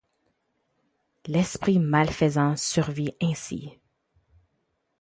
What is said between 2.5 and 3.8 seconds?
survit ainsi.